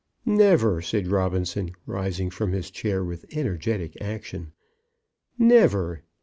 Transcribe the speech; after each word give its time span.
"Never," 0.25 0.81
said 0.81 1.09
Robinson, 1.09 1.73
rising 1.85 2.31
from 2.31 2.53
his 2.53 2.71
chair 2.71 3.03
with 3.03 3.23
energetic 3.37 3.95
action. 4.01 4.51
"Never. 5.37 6.01